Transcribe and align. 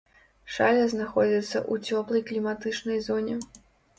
Шаля 0.53 0.85
знаходзіцца 0.93 1.57
ў 1.71 1.99
цёплай 1.99 2.21
кліматычнай 2.31 2.99
зоне. 3.09 3.37